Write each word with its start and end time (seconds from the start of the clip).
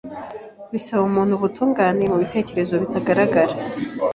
risaba 0.71 1.03
umuntu 1.09 1.33
ubutungane 1.35 2.03
mu 2.11 2.17
bitekerezo 2.23 2.73
bitagaragara, 2.83 3.53